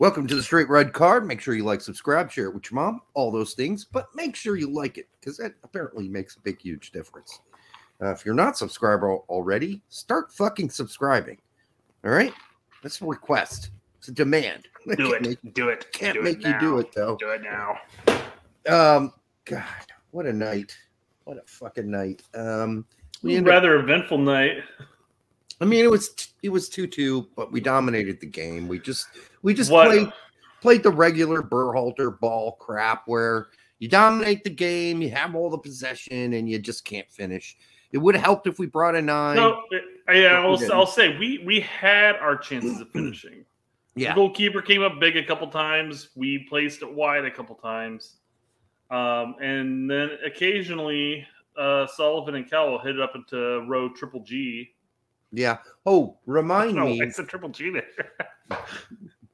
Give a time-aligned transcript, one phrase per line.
[0.00, 1.24] Welcome to the Straight Red Card.
[1.26, 4.34] Make sure you like, subscribe, share it with your mom, all those things, but make
[4.34, 7.40] sure you like it because that apparently makes a big, huge difference.
[8.02, 11.38] Uh, if you're not subscriber already, start fucking subscribing.
[12.04, 12.34] All right,
[12.82, 13.70] that's a request.
[13.98, 14.66] It's a demand.
[14.96, 15.22] Do it.
[15.22, 15.90] make- do it.
[15.92, 17.16] can't do make it you do it though.
[17.16, 17.78] Do it now.
[18.68, 19.12] Um,
[19.46, 19.64] God,
[20.10, 20.76] what a night!
[21.24, 22.22] What a fucking night.
[22.34, 22.84] Um,
[23.22, 24.58] we ended up- rather eventful night.
[25.60, 28.68] I mean, it was it was two two, but we dominated the game.
[28.68, 29.06] We just
[29.42, 30.12] we just What- played
[30.60, 35.58] played the regular Berhalter ball crap where you dominate the game, you have all the
[35.58, 37.56] possession, and you just can't finish.
[37.92, 39.36] It would have helped if we brought a nine.
[39.36, 39.62] No,
[40.12, 40.72] yeah, I'll.
[40.72, 43.44] I'll say we we had our chances of finishing.
[43.94, 46.08] Yeah, The goalkeeper came up big a couple times.
[46.16, 48.16] We placed it wide a couple times,
[48.90, 51.24] um, and then occasionally
[51.56, 54.73] uh, Sullivan and Cowell hit it up into row triple G.
[55.36, 55.58] yeah.
[55.86, 58.12] Oh, remind No, me, I said triple G there.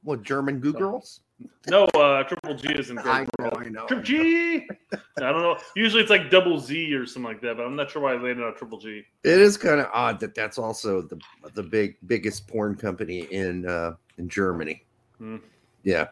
[0.03, 1.21] what German Goo girls?
[1.67, 3.87] no, uh, triple G isn't I know, I know.
[3.87, 4.67] Triple G.
[4.93, 5.57] I don't know.
[5.75, 8.15] Usually it's like double Z or something like that, but I'm not sure why I
[8.15, 9.03] landed on triple G.
[9.23, 11.19] It is kind of odd that that's also the
[11.53, 14.85] the big biggest porn company in uh in Germany.
[15.17, 15.37] Hmm.
[15.83, 16.07] Yeah,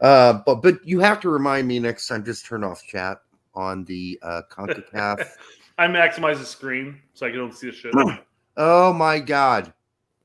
[0.00, 2.24] uh, but but you have to remind me next time.
[2.24, 3.18] Just turn off chat
[3.54, 5.26] on the uh, Concacaf.
[5.78, 7.94] I maximize the screen so I can don't see the shit.
[8.56, 9.72] oh my god,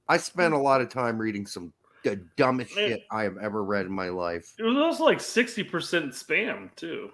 [0.08, 0.64] I spent a mm.
[0.64, 4.53] lot of time reading some the dumbest shit I have ever read in my life.
[4.58, 7.11] It was also like sixty percent spam too.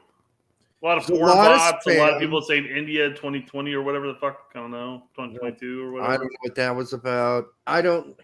[0.81, 1.88] A lot of a lot of bots.
[1.88, 4.52] A lot of people saying India twenty twenty or whatever the fuck.
[4.53, 6.14] I don't know, twenty twenty two or whatever.
[6.14, 7.45] I don't know what that was about.
[7.66, 8.16] I don't.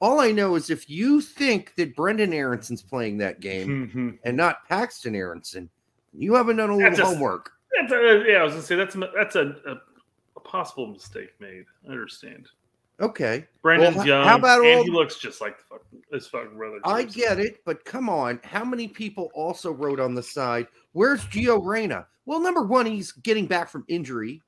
[0.00, 4.18] All I know is if you think that Brenden Aaronson's playing that game.
[4.24, 5.68] And not Paxten Aaronson,
[6.12, 7.52] you haven't done a little That's homework.
[7.80, 9.74] That's a, yeah, I was gonna say that's a- that's a, a
[10.48, 11.64] possible mistake made.
[11.86, 12.48] I understand.
[13.00, 16.26] Okay, Brandon's Well, young, how about and all- he looks just like the fucking his
[16.26, 16.80] fucking brother.
[16.84, 20.66] I get it, but come on, how many people also wrote on the side?
[20.92, 22.08] Where's Gio Reyna?
[22.26, 24.42] Well, number one, he's getting back from injury.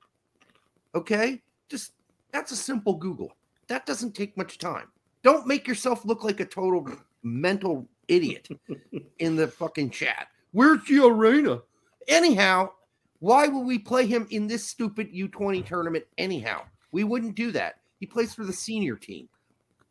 [0.95, 1.93] Okay, just
[2.33, 3.31] that's a simple Google.
[3.67, 4.87] That doesn't take much time.
[5.23, 6.85] Don't make yourself look like a total
[7.23, 8.49] mental idiot
[9.19, 10.27] in the fucking chat.
[10.51, 11.61] Where's Gio Reyna?
[12.09, 12.71] Anyhow,
[13.21, 16.63] why would we play him in this stupid U20 tournament anyhow?
[16.91, 17.75] We wouldn't do that.
[17.99, 19.29] He plays for the senior team.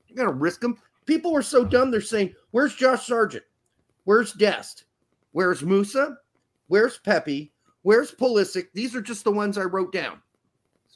[0.06, 0.76] You're gonna risk him.
[1.06, 1.90] People are so dumb.
[1.90, 3.44] They're saying, "Where's Josh Sargent?
[4.04, 4.84] Where's Dest?
[5.30, 6.16] Where's Musah?
[6.66, 7.52] Where's Pepi?
[7.82, 10.20] Where's Pulisic?" These are just the ones I wrote down.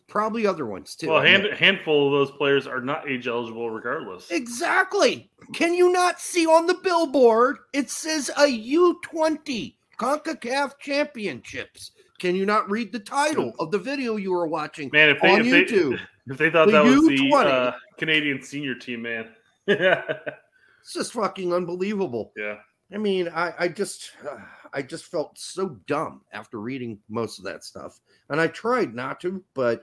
[0.08, 1.08] Probably other ones too.
[1.08, 4.30] Well, a hand, handful of those players are not age eligible, regardless.
[4.30, 5.30] Exactly.
[5.52, 7.58] Can you not see on the billboard?
[7.72, 11.92] It says a U20 CONCACAF Championships.
[12.20, 15.30] Can you not read the title of the video you were watching Man, if they
[15.30, 15.98] on if they, YouTube?
[16.26, 19.28] if they thought The that was the uh, Canadian senior team, man.
[19.66, 20.02] yeah.
[20.80, 22.32] It's just fucking unbelievable.
[22.36, 22.56] Yeah.
[22.92, 24.12] I mean, I, I just,
[24.74, 27.98] I just felt so dumb after reading most of that stuff,
[28.28, 29.82] and I tried not to, but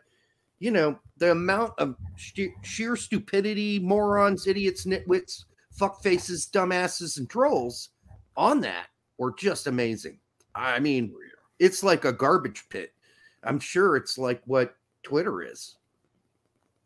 [0.60, 7.90] you know, the amount of sheer, sheer stupidity, morons, idiots, nitwits, fuckfaces, dumbasses, and trolls
[8.38, 8.88] on that
[9.18, 10.20] were just amazing.
[10.54, 11.16] I mean,
[11.62, 12.92] it's like a garbage pit.
[13.44, 15.78] I'm sure it's like what Twitter is.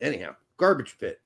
[0.01, 1.21] Anyhow, garbage pit.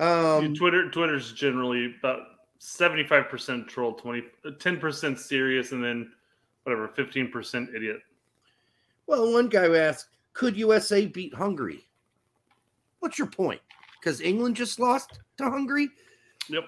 [0.00, 2.20] Um, Twitter Twitter's generally about
[2.58, 4.22] seventy five percent troll, 20
[4.60, 6.12] 10 percent serious, and then
[6.62, 7.98] whatever fifteen percent idiot.
[9.08, 11.84] Well, one guy asked, could USA beat Hungary?
[13.00, 13.60] What's your point?
[13.98, 15.88] Because England just lost to Hungary?
[16.48, 16.64] Yep.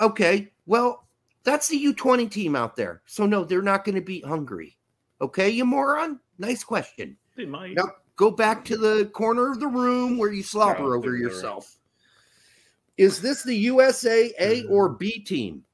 [0.00, 1.08] Okay, well,
[1.42, 3.02] that's the U20 team out there.
[3.06, 4.77] So, no, they're not going to beat Hungary.
[5.20, 6.20] Okay, you moron?
[6.38, 7.16] Nice question.
[7.36, 7.74] They might.
[7.74, 11.78] Now, go back to the corner of the room where you slobber over yourself.
[12.96, 14.72] Is this the USA A mm-hmm.
[14.72, 15.64] or B team?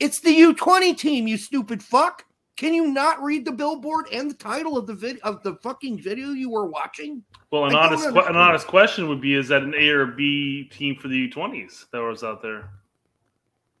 [0.00, 2.24] It's the U20 team, you stupid fuck.
[2.56, 6.00] Can you not read the billboard and the title of the vid of the fucking
[6.00, 7.22] video you were watching?
[7.50, 10.06] Well, an I honest que- an honest question would be: Is that an A or
[10.06, 12.70] B team for the U twenties that was out there?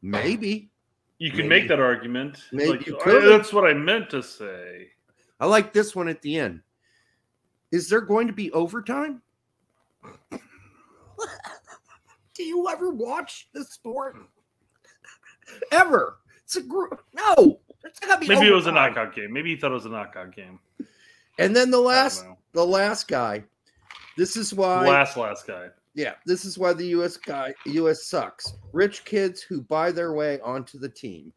[0.02, 0.70] Maybe.
[1.18, 1.60] You can Maybe.
[1.60, 2.38] make that argument.
[2.52, 4.88] Maybe Like, you I- that's what I meant to say.
[5.40, 6.60] I like this one at the end.
[7.72, 9.22] Is there going to be overtime?
[12.34, 14.16] Do you ever watch the sport?
[15.70, 16.18] Ever?
[16.44, 17.02] It's a group.
[17.14, 18.28] No, it's not gonna be.
[18.28, 19.32] Maybe it was a knockout game.
[19.32, 20.58] Maybe he thought it was a knockout game.
[21.38, 23.44] And then the last, the last guy.
[24.16, 24.86] This is why.
[24.86, 25.68] last last guy.
[25.94, 27.16] Yeah, this is why the U.S.
[27.16, 28.04] guy, U.S.
[28.06, 28.54] sucks.
[28.72, 31.32] Rich kids who buy their way onto the team.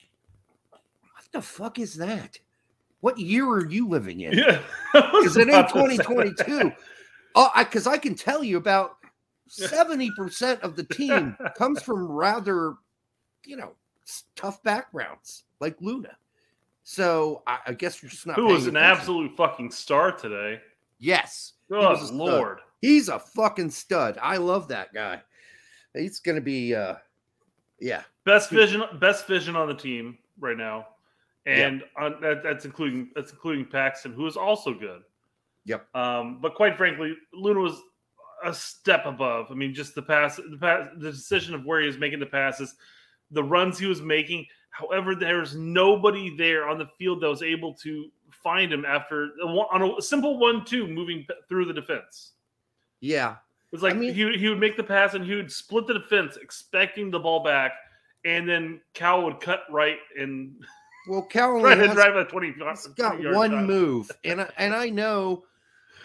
[0.71, 2.39] What the fuck is that?
[3.01, 4.33] What year are you living in?
[4.33, 4.59] Yeah,
[4.93, 6.71] Because it ain't 2022.
[7.35, 8.97] Oh, uh, because I can tell you about
[9.49, 12.73] 70% of the team comes from rather,
[13.45, 13.73] you know,
[14.35, 16.17] tough backgrounds like Luna.
[16.83, 18.37] So I, I guess you're just not.
[18.37, 18.97] Who was an attention.
[18.97, 20.61] absolute fucking star today?
[20.99, 22.59] Yes, Good was a stud.
[22.81, 24.17] He's a fucking stud.
[24.21, 25.21] I love that guy.
[25.93, 26.75] He's gonna be.
[26.75, 26.95] uh
[27.79, 30.87] Yeah, Best vision, best vision on the team right now,
[31.45, 35.01] and on, that, that's including that's including Paxten, who is also good.
[35.65, 35.95] Yep.
[35.95, 37.81] Um, but quite frankly, Luna was
[38.43, 39.47] a step above.
[39.49, 42.25] I mean, just the pass, the pass, the decision of where he was making the
[42.25, 42.75] passes,
[43.31, 44.45] the runs he was making.
[44.69, 49.95] However, there's nobody there on the field that was able to find him after on
[49.97, 52.33] a simple one-two moving through the defense.
[53.01, 53.31] Yeah.
[53.71, 55.87] It was like I mean- he, he would make the pass and he would split
[55.87, 57.73] the defense, expecting the ball back,
[58.25, 60.55] and then Cal would cut right and
[61.07, 64.49] Well, Cal try to has- drive a 20 He's got 20 one move, and I,
[64.57, 65.43] and I know,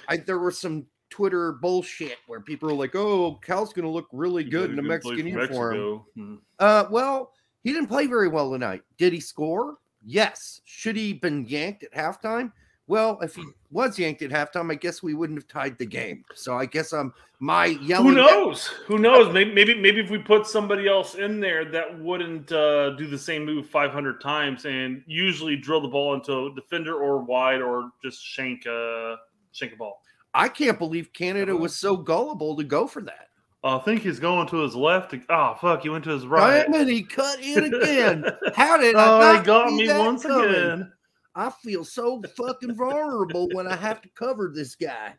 [0.08, 4.08] I there was some Twitter bullshit where people are like, "Oh, Cal's going to look
[4.12, 6.34] really good in a He's gonna play Mexican uniform." Hmm.
[6.58, 8.82] Uh, well, he didn't play very well tonight.
[8.96, 9.76] Did he score?
[10.04, 10.60] Yes.
[10.64, 12.50] Should he been yanked at halftime?
[12.88, 16.24] Well, if he was yanked at halftime, I guess we wouldn't have tied the game.
[16.34, 18.08] So I guess I'm my yelling.
[18.08, 18.66] Who knows?
[18.86, 19.32] Who knows?
[19.32, 23.18] Maybe, maybe maybe if we put somebody else in there that wouldn't uh, do the
[23.18, 27.90] same move 500 times and usually drill the ball into a defender or wide or
[28.02, 29.16] just shank uh,
[29.52, 30.00] shank a ball.
[30.34, 33.28] I can't believe Canada was so gullible to go for that.
[33.64, 35.14] I think he's going to his left.
[35.28, 35.82] Oh fuck!
[35.82, 36.66] He went to his right.
[36.66, 38.24] and he cut in again.
[38.56, 40.50] How did oh, I he got me once coming?
[40.50, 40.92] again.
[41.34, 45.14] I feel so fucking vulnerable when I have to cover this guy.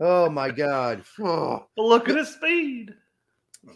[0.00, 1.04] Oh my god.
[1.20, 2.94] Oh, But look at his speed.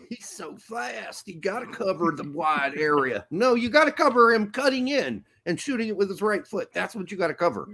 [0.09, 1.29] he's so fast.
[1.29, 3.27] You got to cover the wide area.
[3.31, 6.73] No, you got to cover him cutting in and shooting it with his right foot.
[6.73, 7.69] That's what you got to cover.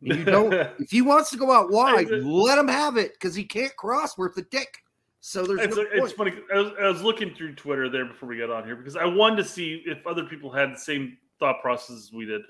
[0.00, 0.52] You don't.
[0.78, 4.16] If he wants to go out wide, let him have it because he can't cross
[4.16, 4.78] worth a dick.
[5.20, 6.32] So there's it's, no it's funny.
[6.52, 9.04] I was, I was looking through Twitter there before we got on here because I
[9.04, 12.40] wanted to see if other people had the same thought process as we did.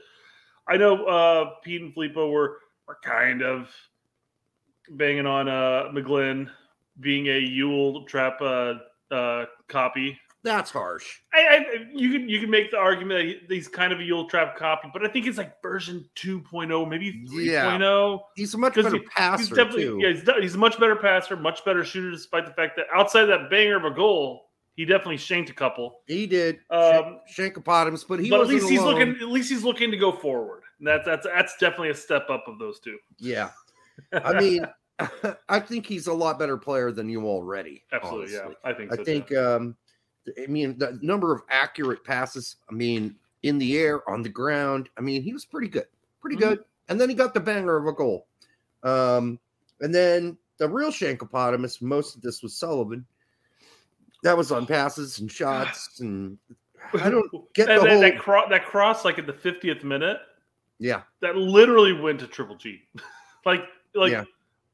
[0.69, 3.69] I know uh, Pete and Filippo were were kind of
[4.91, 6.49] banging on uh, McGlynn
[6.99, 8.75] being a Yueill trap uh,
[9.11, 10.19] uh, copy.
[10.43, 11.07] That's harsh.
[11.35, 14.29] I, I you can you can make the argument that he's kind of a Yueill
[14.29, 17.35] trap copy, but I think it's like version 2.0, maybe oh.
[17.35, 17.45] 3.0.
[17.45, 18.17] Yeah.
[18.37, 19.99] He's a much better he- passer He's definitely too.
[20.01, 23.27] yeah, he's, he's a much better passer, much better shooter, despite the fact that outside
[23.27, 26.01] that banger of a goal, he definitely shanked a couple.
[26.07, 28.95] He did Um, shank hippopotamus, but he but at least he's alone.
[28.99, 29.17] looking.
[29.23, 30.63] At least he's looking to go forward.
[30.81, 32.97] That's that's that's definitely a step up of those two.
[33.19, 33.51] Yeah.
[34.13, 34.67] I mean,
[35.49, 37.85] I think he's a lot better player than you already.
[37.93, 38.57] Absolutely, honestly.
[38.65, 38.71] yeah.
[38.71, 38.93] I think.
[38.93, 39.39] I So think too.
[39.41, 39.77] um
[40.39, 44.89] I mean the number of accurate passes, I mean, in the air, on the ground,
[44.97, 45.87] I mean, he was pretty good.
[46.21, 46.41] Pretty Mhm.
[46.41, 46.65] good.
[46.89, 48.27] And then he got the banger of a goal.
[48.83, 49.39] Um,
[49.81, 53.07] and then the real Shankopotamus, most of this was Sullivan.
[54.23, 55.33] That was on passes and mm.
[55.33, 56.39] shots, and
[56.95, 60.19] I don't get the whole that cro- that cross like at the 50th minute
[60.81, 61.03] yeah.
[61.21, 62.83] that literally went to Triple G,
[63.47, 63.65] like
[63.95, 64.25] like Yeah.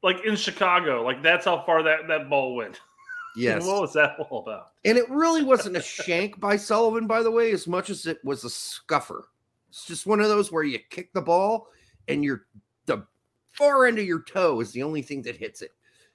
[0.01, 1.03] like in Chicago.
[1.03, 2.79] Like that's how far that that ball went.
[3.35, 3.67] Yes.
[3.67, 4.71] what was that all about?
[4.83, 8.17] And it really wasn't a shank by Sullivan, by the way, as much as it
[8.23, 9.27] was a scuffer.
[9.69, 11.67] It's just one of those where you kick the ball
[12.07, 12.47] and your
[12.87, 13.05] the
[13.51, 15.69] far end of your toe is the only thing that hits it.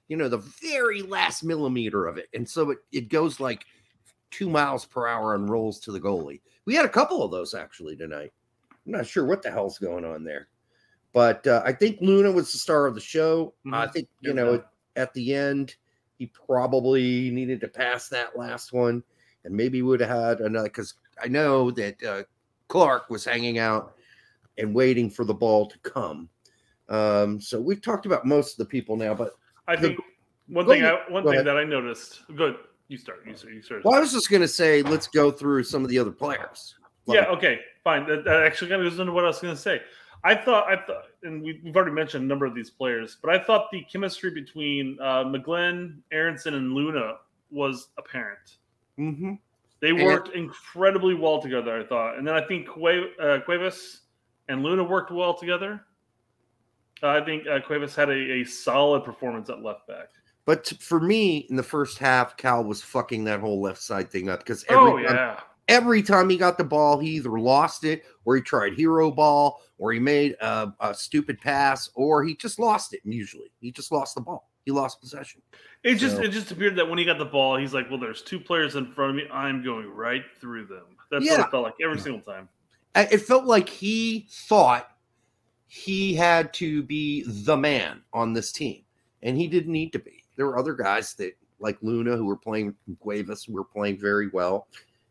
[0.07, 2.27] You know, the very last millimeter of it.
[2.33, 3.65] And so it, it goes like
[4.31, 6.41] two miles per hour and rolls to the goalie.
[6.65, 8.31] We had a couple of those actually tonight.
[8.85, 10.47] I'm not sure what the hell's going on there.
[11.13, 13.53] But uh, I think Luna was the star of the show.
[13.71, 13.93] I Mhm.
[13.93, 14.63] think, you know,
[14.95, 15.75] at the end,
[16.17, 19.03] he probably needed to pass that last one
[19.45, 22.23] and maybe would have had another because I know that uh,
[22.67, 23.95] Clark was hanging out
[24.57, 26.29] and waiting for the ball to come.
[26.89, 29.33] Um, so we've talked about most of the people now, but
[29.67, 29.99] I The- think
[30.47, 30.83] one thing.
[30.83, 31.45] I, one thing ahead.
[31.47, 32.21] that I noticed.
[32.35, 32.57] Good,
[32.89, 33.23] you start.
[33.25, 33.53] You start.
[33.53, 33.83] You start.
[33.85, 36.75] well, I was just going to say, let's go through some of the other players.
[37.05, 37.25] Yeah.
[37.27, 37.59] Okay.
[37.83, 38.07] Fine.
[38.07, 39.81] That, that actually kind of goes into what I was going to say.
[40.25, 43.33] I thought I thought, and we, we've already mentioned a number of these players, but
[43.33, 47.15] I thought the chemistry between uh, McGlynn, Aaronson, and Luna
[47.51, 48.57] was apparent.
[48.97, 49.33] Mm-hmm.
[49.81, 51.77] They And- worked incredibly well together.
[51.77, 54.01] I thought, and then I think uh, Cuevas
[54.47, 55.81] and Luna worked well together.
[57.09, 60.09] I think uh, Cuevas had a, a solid performance at left back.
[60.45, 64.11] But t- for me, in the first half, Cal was fucking that whole left side
[64.11, 65.39] thing up because every oh time yeah.
[65.69, 69.61] every time he got the ball, he either lost it or he tried hero ball
[69.77, 73.01] or he made a, a stupid pass or he just lost it.
[73.05, 74.49] Usually, he just lost the ball.
[74.65, 75.41] He lost possession.
[75.83, 77.99] It just So- it just appeared that when he got the ball, he's like, "Well,
[77.99, 79.23] there's two players in front of me.
[79.31, 81.45] I'm going right through them." That's what Yeah.
[81.45, 82.49] it felt like every single time.
[82.95, 84.89] It felt like he thought
[85.73, 88.83] he had to be the man on this team,
[89.23, 90.23] and he didn't need to be.
[90.35, 94.67] There were other guys that, like Luna, who were playing Cuevas, were playing very well,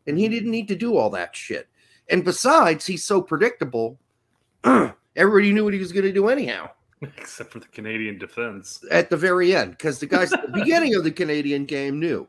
[0.07, 1.67] and he didn't need to do all that shit.
[2.09, 3.99] And besides, he's so predictable.
[4.63, 6.69] Everybody knew what he was going to do anyhow
[7.17, 10.95] except for the Canadian defense at the very end, because the guys at the beginning
[10.95, 12.25] of the Canadian game knew.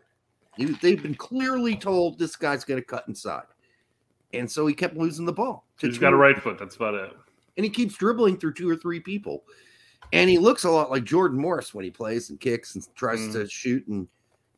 [0.59, 3.45] They've been clearly told this guy's going to cut inside.
[4.33, 5.67] And so he kept losing the ball.
[5.81, 6.59] He's got a right foot.
[6.59, 7.13] That's about it.
[7.57, 9.45] And he keeps dribbling through two or three people.
[10.13, 13.21] And he looks a lot like Jordan Morris when he plays and kicks and tries
[13.21, 13.33] Mm.
[13.33, 13.87] to shoot.
[13.89, 14.07] And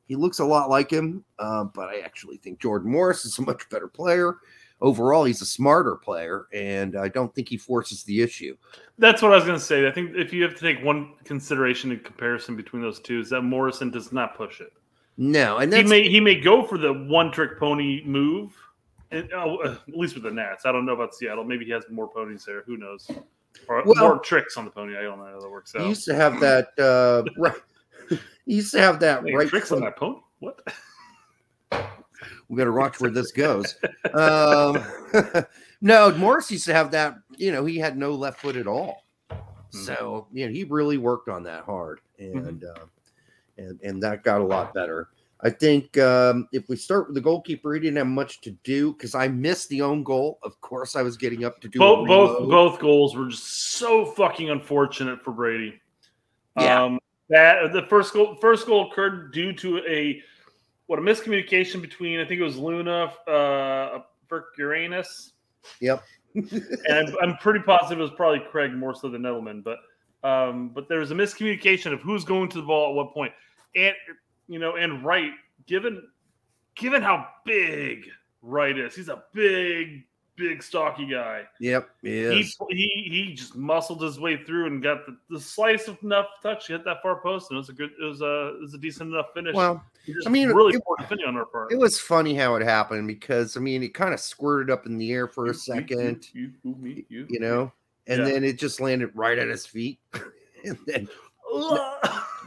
[0.06, 1.24] he looks a lot like him.
[1.38, 4.36] Uh, but I actually think Jordan Morris is a much better player.
[4.80, 6.46] Overall, he's a smarter player.
[6.52, 8.56] And I don't think he forces the issue.
[8.98, 9.86] That's what I was going to say.
[9.86, 13.30] I think if you have to take one consideration in comparison between those two, is
[13.30, 14.72] that Morrison does not push it.
[15.16, 15.58] No.
[15.58, 18.54] And He may he may go for the one trick pony move,
[19.10, 20.66] and, oh, uh, at least with the Nats.
[20.66, 21.44] I don't know about Seattle.
[21.44, 22.62] Maybe he has more ponies there.
[22.62, 23.10] Who knows?
[23.68, 24.96] Or Well- more tricks on the pony.
[24.96, 25.82] I don't know how that works out.
[25.82, 27.60] he used to have that uh, right.
[28.46, 30.18] He used to have that right tricks on that pony.
[30.40, 30.60] What?
[32.48, 33.76] we got to watch where this goes.
[34.14, 34.82] Um,
[35.80, 37.16] no, Morris used to have that.
[37.36, 39.04] You know, he had no left foot at all.
[39.70, 42.86] So you know, he really worked on that hard, and uh,
[43.58, 45.08] and and that got a lot better.
[45.42, 48.92] I think um, if we start with the goalkeeper, he didn't have much to do
[48.92, 50.38] because I missed the own goal.
[50.42, 53.72] Of course, I was getting up to do a both both both goals were just
[53.72, 55.80] so fucking unfortunate for Brady.
[56.58, 56.84] Yeah.
[56.84, 60.22] Um, that the first goal first goal occurred due to a
[60.86, 63.98] what a miscommunication between I think it was Luna uh
[64.56, 65.32] Uranus.
[65.80, 66.02] Yep.
[66.34, 69.78] and I'm, I'm pretty positive it was probably Craig more so than Edelman, but
[70.22, 73.32] um, but there was a miscommunication of who's going to the ball at what point,
[73.74, 73.94] and
[74.48, 75.32] you know, and Wright,
[75.66, 76.02] given
[76.76, 78.06] given how big
[78.42, 80.04] Wright is, he's a big,
[80.36, 81.44] big, stocky guy.
[81.60, 81.88] Yep.
[82.02, 86.26] He, he he just muscled his way through and got the, the slice of enough
[86.42, 88.60] touch to hit that far post, and it was a good, it was a, it
[88.60, 89.54] was a decent enough finish.
[89.54, 89.82] Well,
[90.24, 91.72] I mean, really it- on our part.
[91.72, 94.98] it was funny how it happened because I mean, it kind of squirted up in
[94.98, 96.28] the air for a second.
[96.32, 97.72] you, you, you, you know,
[98.06, 98.24] and Yeah.
[98.26, 99.98] then it just landed right at his feet.
[100.64, 101.08] and then.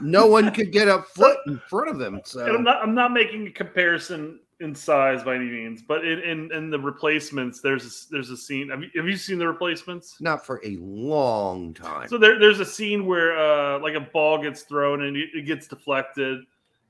[0.01, 2.01] no one could get a foot in front of.
[2.01, 6.05] And So I'm not I'm not making a comparison in size by any means, but
[6.05, 8.69] in in, in the replacements, there's a, there's a scene.
[8.69, 10.17] Have you, have you seen the replacements?
[10.19, 12.07] not for a long time.
[12.09, 15.45] So there, there's a scene where uh, like a ball gets thrown and it, it
[15.45, 16.41] gets deflected,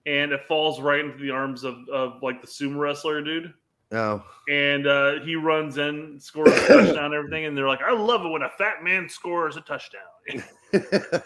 [0.06, 3.54] and it falls right into the arms of, of like the sumo wrestler dude.
[3.92, 7.92] Oh, And uh, he runs in, scores a touchdown, and everything, and they're like, "I
[7.92, 10.02] love it when a fat man scores a touchdown."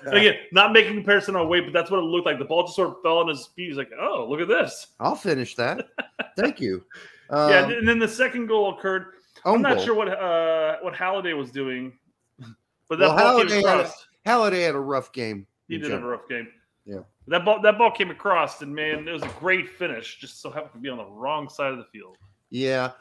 [0.05, 2.39] Again, not making comparison on weight, but that's what it looked like.
[2.39, 3.67] The ball just sort of fell on his feet.
[3.67, 5.87] He's like, "Oh, look at this!" I'll finish that.
[6.37, 6.85] Thank you.
[7.29, 9.07] yeah, Um, and then the second goal occurred.
[9.45, 9.85] I'm not goal.
[9.85, 11.91] sure what uh, what Halliday was doing,
[12.87, 13.91] but that Well, ball came Halliday had a-
[14.29, 15.47] Halliday had a rough game.
[15.67, 16.47] He did have a rough game.
[16.85, 16.99] Yeah.
[17.27, 20.17] That ball that ball came across, and man, it was a great finish.
[20.19, 22.17] Just so happened to be on the wrong side of the field.
[22.53, 22.91] Yeah.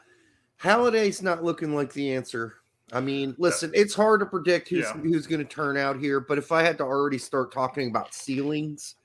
[0.57, 2.55] Halliday's not looking like the answer.
[2.91, 4.93] I mean, listen, it's hard to predict who's Yeah.
[4.93, 8.13] who's going to turn out here, but if I had to already start talking about
[8.15, 8.95] ceilings,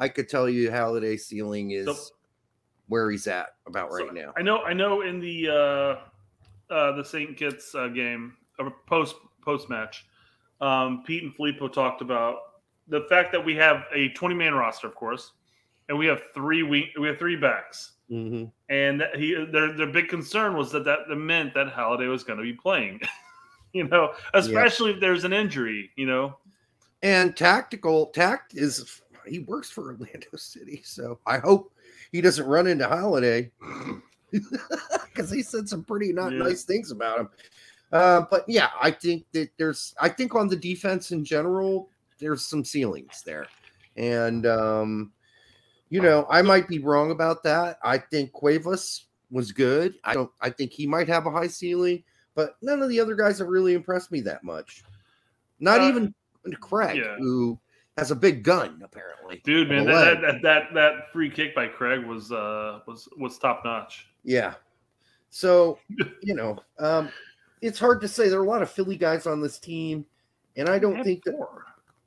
[0.00, 2.14] I could tell you Halliday's ceiling is So-
[2.88, 4.32] where he's at about So, right now.
[4.36, 5.02] I know, I know.
[5.02, 10.04] In the uh, uh, the Saint Kitts uh, game, or post post match,
[10.60, 12.38] um, Pete and Filippo talked about
[12.88, 15.32] the fact that we have a 20 man roster, of course,
[15.92, 17.92] and we have three we we have three backs.
[18.08, 22.24] hmm and that he their their big concern was that that meant that Halliday was
[22.24, 22.98] going to be playing.
[23.74, 25.90] you know, especially if there's an injury.
[25.96, 26.38] You know,
[27.02, 31.74] And tactical tact is he works for Orlando City, so I hope
[32.10, 33.50] he doesn't run into Halliday
[35.12, 36.38] because he said some pretty not Yeah.
[36.38, 37.28] nice things about him.
[37.92, 42.46] Uh, but yeah, I think that there's I think on the defense in general, there's
[42.46, 43.46] some ceilings there,
[43.98, 45.12] and um,
[45.92, 47.78] you know I might be wrong about that.
[47.84, 49.94] I think Cuevas was good.
[50.04, 50.30] I don't.
[50.40, 52.02] I think he might have a high ceiling,
[52.34, 54.84] but none of the other guys have really impressed me that much.
[55.60, 56.14] Not Uh, even
[56.60, 57.16] Craig, yeah.
[57.18, 57.58] who
[57.98, 59.42] has a big gun apparently.
[59.44, 63.62] dude, man, that, that, that that free kick by Craig was uh was was top
[63.62, 64.06] notch.
[64.24, 64.54] Yeah.
[65.28, 65.78] So,
[66.22, 67.10] you know, um,
[67.60, 68.30] it's hard to say.
[68.30, 70.06] There are a lot of Philly guys on this team,
[70.56, 71.36] and I don't think that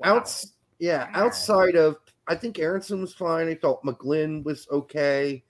[0.03, 3.47] outs yeah, outside of I think Aaronson was fine.
[3.47, 5.43] I thought McGlynn was okay.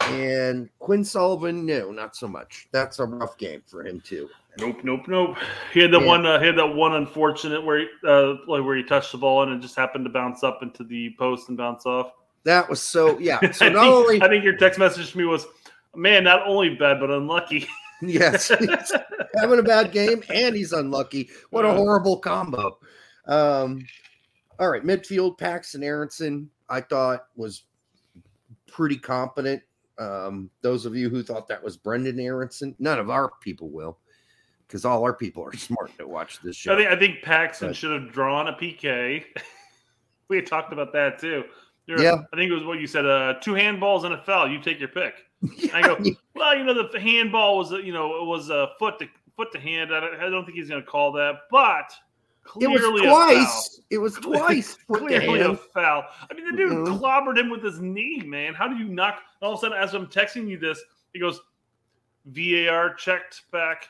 [0.00, 2.68] And Quinn Sullivan, no, not so much.
[2.72, 4.28] That's a rough game for him too.
[4.58, 5.36] Nope, nope, nope.
[5.72, 6.06] He had that Yeah.
[6.06, 6.24] one.
[6.26, 9.42] Uh, he had that one unfortunate where he, uh, like where he touched the ball
[9.42, 12.12] and it just happened to bounce up into the post and bounce off.
[12.44, 13.38] That was so yeah.
[13.52, 15.46] So not think, only I think your text message to me was,
[15.94, 17.66] "Man, not only bad but unlucky."
[18.02, 18.92] yes, he's
[19.36, 21.28] having a bad game and he's unlucky.
[21.50, 22.78] What a horrible combo.
[23.26, 23.84] Um,
[24.58, 27.64] all right, midfield Paxten Aaronson, I thought was
[28.66, 29.62] pretty competent.
[29.98, 33.98] Um, those of you who thought that was Brenden Aaronson, none of our people will,
[34.66, 36.74] because all our people are smart to watch this show.
[36.74, 39.24] I think I think Paxten But- should have drawn a PK.
[40.28, 41.44] we had talked about that too.
[41.86, 42.22] There- Yeah.
[42.32, 43.06] I think it was what you said.
[43.06, 44.48] Uh, two handballs and a foul.
[44.48, 45.14] You take your pick.
[45.72, 45.96] I go.
[46.34, 49.60] Well, you know the handball was you know it was a foot to foot to
[49.60, 49.94] hand.
[49.94, 51.92] I don't, I don't think he's going to call that, but
[52.60, 53.80] it was twice.
[53.90, 54.76] It was twice.
[54.92, 56.04] Clearly a foul.
[56.30, 56.98] I mean, the dude Mhm.
[57.00, 58.54] clobbered him with his knee, man.
[58.54, 59.20] How do you knock?
[59.42, 61.40] All of a sudden, as I'm texting you this, he goes,
[62.26, 63.88] "VAR checked back.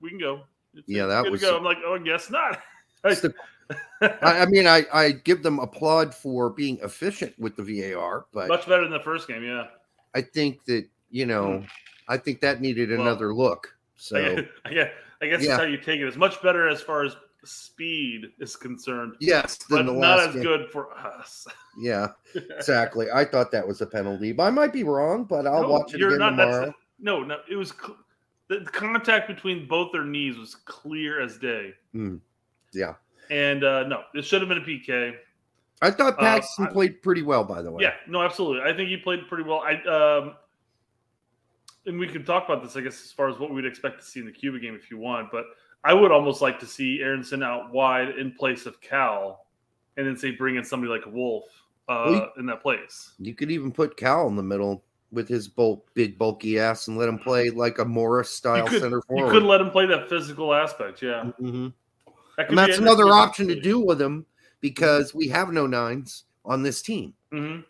[0.00, 0.42] We can go."
[0.74, 1.56] It's Yeah, that was- Go.
[1.56, 2.60] I'm like, oh, I guess not.
[3.02, 3.34] The-
[4.22, 8.48] I, I mean, I, I give them applaud for being efficient with the VAR, but
[8.48, 9.68] Much better than the first game, yeah.
[10.14, 11.64] I think that you know,
[12.08, 13.74] I think that needed Well, another look.
[13.96, 14.90] So I guess, I guess,
[15.22, 15.48] I guess Yeah.
[15.48, 16.06] that's how you take it.
[16.06, 20.42] It's much better as far as speed is concerned, yes, but not as game.
[20.42, 21.46] good for us.
[21.78, 23.06] Yeah, exactly.
[23.14, 25.24] I thought that was a penalty, but I might be wrong.
[25.24, 26.74] But I'll No, watch it you're again not- that's- tomorrow.
[26.98, 27.96] No, no, it was cl-
[28.48, 31.72] the contact between both their knees was clear as day.
[32.72, 32.94] Yeah,
[33.30, 35.14] And uh, no, it should have been a PK.
[35.80, 37.82] I thought Uh, Paxten I- played pretty well, by the way.
[37.84, 38.68] Yeah, no, absolutely.
[38.70, 39.60] I think he played pretty well.
[39.64, 40.34] I um,
[41.86, 44.04] and we can talk about this, I guess, as far as what we'd expect to
[44.04, 45.30] see in the Cuba game if you want.
[45.32, 45.46] But
[45.84, 49.46] I would almost like to see Aaronson out wide in place of Cal,
[49.96, 51.44] and then say bring in somebody like Wolff
[51.88, 53.14] uh, Well, you- in that place.
[53.18, 56.96] You could even put Cal in the middle with his bulk, big bulky ass and
[56.96, 59.26] let him play like a Morris style could, center forward.
[59.26, 61.32] you could let him play that physical aspect, yeah.
[61.40, 61.72] Mhm.
[62.36, 64.24] That And that's another could be a option to do with him
[64.60, 67.12] because we have no nines on this team.
[67.32, 67.64] Mhm.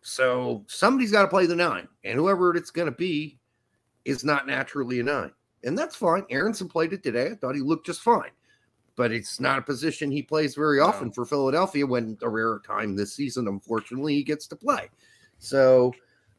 [0.00, 3.38] So somebody's got to play the nine, and whoever it's going to be
[4.04, 5.30] is not naturally a nine,
[5.64, 6.24] and that's fine.
[6.30, 7.28] Aaronson played it today.
[7.32, 8.30] I thought he looked just fine,
[8.96, 11.86] but it's not a position he plays very often for Philadelphia.
[11.86, 14.88] When a rare time this season, unfortunately, he gets to play.
[15.38, 15.92] So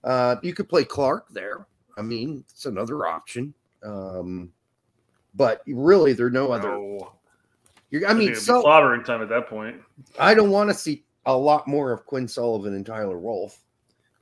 [0.03, 1.67] uh, you could play Clark there.
[1.97, 3.53] I mean, it's another option.
[3.83, 4.51] Um,
[5.35, 6.77] but really, there are no other.
[7.89, 9.77] You're, I mean, so slaughtering time at that point.
[10.19, 13.59] I don't want to see a lot more of Quinn Sullivan and Tyler Wolff.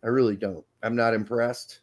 [0.04, 0.66] I really don't.
[0.84, 1.82] I'm not impressed.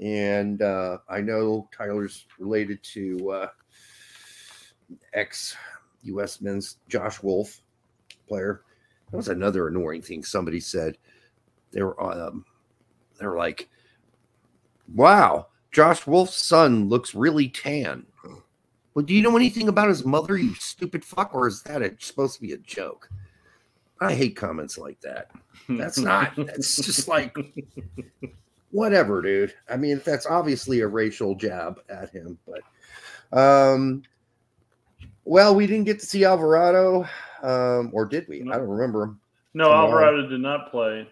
[0.00, 3.48] And uh, I know Tyler's related to uh,
[5.12, 5.56] ex
[6.04, 7.60] US men's Josh Wolff
[8.28, 8.62] player.
[9.10, 10.98] That was another annoying thing somebody said.
[11.72, 12.44] They were um,
[13.18, 13.68] they were like,
[14.94, 18.06] "Wow, Josh Wolff's son looks really tan."
[18.94, 21.94] Well, do you know anything about his mother, you stupid fuck, or is that a,
[22.00, 23.08] supposed to be a joke?
[24.00, 25.30] I hate comments like that.
[25.68, 26.34] That's not.
[26.36, 27.36] That's just like
[28.70, 29.54] whatever, dude.
[29.70, 34.02] I mean, that's obviously a racial jab at him, but um,
[35.24, 37.06] well, we didn't get to see Alvarado,
[37.42, 38.40] um, or did we?
[38.42, 39.20] I don't remember him.
[39.54, 39.72] no.
[39.72, 41.06] Alvarado did not play.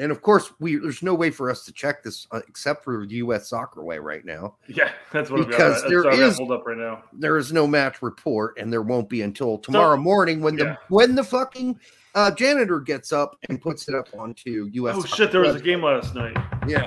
[0.00, 3.04] And of course, we there's no way for us to check this uh, except for
[3.04, 3.48] the U.S.
[3.48, 4.54] Soccer Way right now.
[4.68, 5.88] Yeah, that's what Because I've got.
[5.90, 7.02] there That's what I've got is- pulled up right now.
[7.12, 10.64] There is no match report, and there won't be until tomorrow morning when yeah.
[10.64, 11.80] the when the fucking
[12.18, 14.96] uh, janitor gets up and puts it up onto U.S.
[14.98, 16.36] Oh shit, there was a game last night.
[16.66, 16.84] Yeah.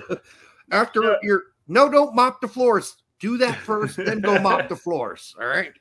[0.72, 1.14] After Yeah.
[1.22, 2.96] you're no, don't mop the floors.
[3.18, 5.36] Do that first, then go mop the floors.
[5.38, 5.72] All right.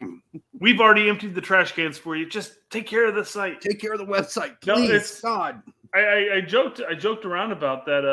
[0.60, 2.28] We've already emptied the trash cans for you.
[2.28, 3.62] Just take care of the site.
[3.62, 5.62] Take care of the website, No, it's- God.
[5.96, 8.06] I, I, I joked I joked around about that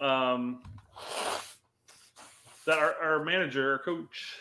[0.00, 0.62] uh um
[2.66, 4.36] that our, our manager, our coach,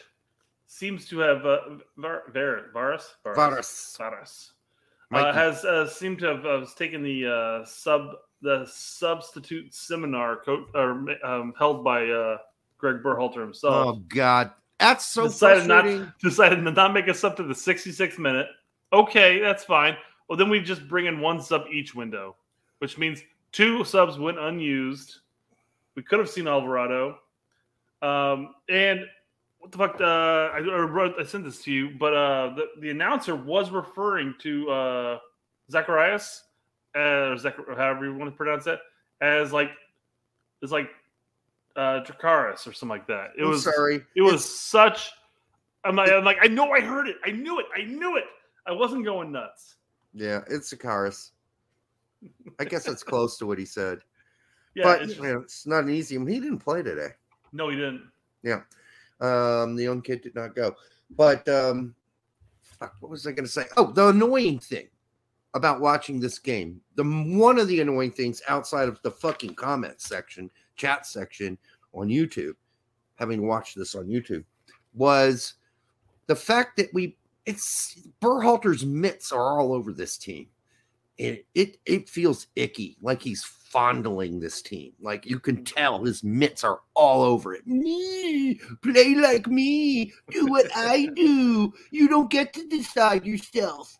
[0.82, 1.60] seems to have uh,
[1.96, 3.96] Var, Var, Varas Varas.
[4.00, 4.52] Varas
[5.14, 10.66] uh, has uh, seemed to have uh, taken the uh, sub the substitute seminar co-
[10.74, 12.38] or um, held by uh,
[12.80, 13.74] Greg Berhalter himself.
[13.76, 15.86] Oh God, that's so decided not
[16.20, 18.48] decided to not make us up to the 66th minute.
[18.92, 19.96] Okay, that's fine.
[20.28, 22.36] Well, then we just bring in one sub each window,
[22.80, 25.18] which means two subs went unused.
[25.94, 27.20] We could have seen Alvarado.
[28.02, 29.06] Um, and
[29.62, 30.02] what the fuck?
[30.02, 30.04] Uh,
[30.54, 34.34] I, I wrote, I sent this to you, but uh, the, the announcer was referring
[34.42, 35.20] to uh,
[35.72, 36.44] Zacharias,
[36.96, 38.80] uh, Zach, however you want to pronounce that,
[39.22, 39.70] as like,
[40.62, 40.90] it's like
[41.76, 43.30] uh, Dracaris or something like that.
[43.38, 44.04] It I'm was sorry.
[44.16, 45.12] it was It's- such.
[45.84, 48.26] I'm like, I'm like, I know, I heard it, I knew it, I knew it.
[48.68, 49.76] I wasn't going nuts.
[50.14, 51.32] yeah, it's Sakaris.
[52.60, 54.00] I guess that's close to what he said.
[54.76, 56.18] Yeah, but it's it's, just- it's not an easy.
[56.20, 57.10] He didn't play today.
[57.54, 58.04] no, he didn't.
[59.22, 60.76] Um, the young kid did not go.
[61.16, 61.96] But um,
[62.62, 63.66] fuck, what was I going to say?
[63.78, 64.88] Oh, the annoying thing
[65.54, 66.82] about watching this game.
[66.96, 71.58] The one of the annoying things outside of the fucking comment section, chat section
[71.94, 72.54] on YouTube,
[73.16, 74.44] having watched this on YouTube,
[74.94, 75.56] was
[76.28, 80.48] the fact that we it's Berhalter's mitts are all over this team.
[81.18, 84.94] It it it feels icky, like he's fondling this team.
[85.00, 87.66] Like you can tell his mitts are all over it.
[87.66, 91.74] Me, play like me, do what I do.
[91.92, 93.98] You don't get to decide yourself.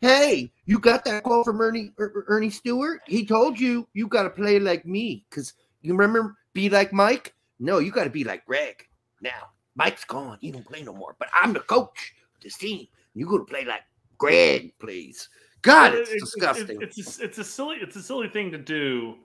[0.00, 3.00] Hey, you got that call from Earnie er, Earnie Stewart?
[3.06, 7.34] He told you you got to play like me because you remember be like Mike.
[7.60, 8.84] No, you got to be like Greg.
[9.20, 11.14] Now Mike's gone; he don't play no more.
[11.18, 12.88] But I'm the coach of this team.
[13.14, 13.82] You got to play like
[14.18, 15.28] Greg, please.
[15.62, 16.82] God, it's, it's disgusting.
[16.82, 19.16] It, it's a, it's a silly it's a silly thing to do.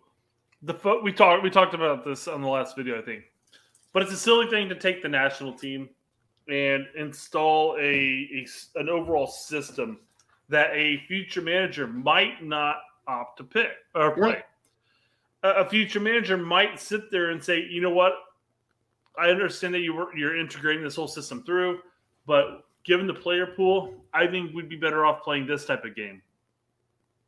[0.62, 3.24] The fo- we talked we talked about this on the last video, I think,
[3.94, 5.90] but it's a silly thing to take the national team
[6.48, 10.00] and install a, a an overall system
[10.50, 14.22] that a future manager might not opt to pick or play.
[14.22, 14.44] Right.
[15.44, 18.14] A, a future manager might sit there and say, you know what,
[19.20, 21.80] I understand that you were you're integrating this whole system through,
[22.26, 25.96] but given the player pool, I think we'd be better off playing this type of
[25.96, 26.22] game.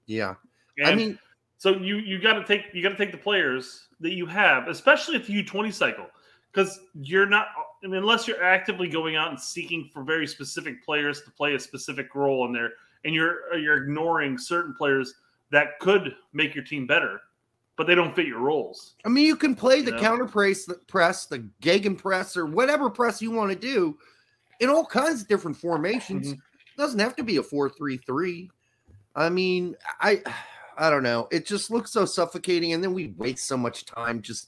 [0.09, 0.33] Yeah.
[0.79, 1.19] And I mean,
[1.57, 4.67] so you you got to take you got to take the players that you have,
[4.67, 6.07] especially if you twenty cycle,
[6.51, 7.47] because you're not
[7.83, 11.53] I mean, unless you're actively going out and seeking for very specific players to play
[11.53, 12.71] a specific role in there,
[13.05, 15.13] and you're you're ignoring certain players
[15.51, 17.19] that could make your team better,
[17.77, 18.95] but they don't fit your roles.
[19.05, 19.99] I mean, you can play the know?
[19.99, 23.97] counter press, the press, the Gegen press, or whatever press you want to do
[24.59, 26.29] in all kinds of different formations.
[26.29, 26.39] Mm-hmm.
[26.77, 28.49] Doesn't have to be a four-three-three.
[29.15, 30.21] I mean, I
[30.77, 31.27] I don't know.
[31.31, 34.47] It just looks so suffocating, and then we waste so much time just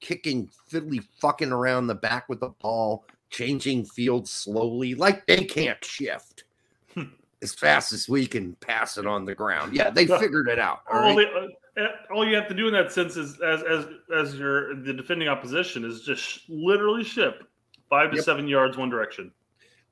[0.00, 5.84] kicking fiddly fucking around the back with the ball, changing fields slowly, like they can't
[5.84, 6.44] shift
[6.94, 7.04] hmm.
[7.42, 9.74] as fast as we can pass it on the ground.
[9.74, 10.80] Yeah, they figured it out.
[10.90, 11.28] All, all, right?
[11.76, 14.74] they, uh, all you have to do in that sense is, as as as your
[14.74, 17.44] the defending opposition, is just literally ship
[17.88, 18.24] five to yep.
[18.24, 19.30] seven yards one direction.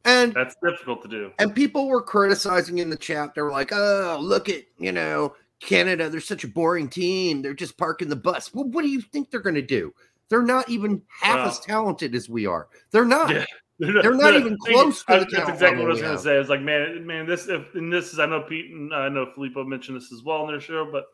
[0.08, 1.32] And that's difficult to do.
[1.38, 3.34] And people were criticizing in the chat.
[3.34, 6.08] They were like, oh, look at, you know, Canada.
[6.08, 7.42] They're such a boring team.
[7.42, 8.54] They're just parking the bus.
[8.54, 9.92] Well, what do you think they're going to do?
[10.30, 12.68] They're not even half as talented as we are.
[12.90, 13.30] They're not.
[13.30, 13.44] Yeah.
[13.80, 16.20] They're not, they're not even close to the That's exactly what I was going to
[16.20, 16.34] say.
[16.34, 19.30] It's like, man, man, this if and this is I know Pete and I know
[19.32, 21.04] Filippo mentioned this as well in their show, but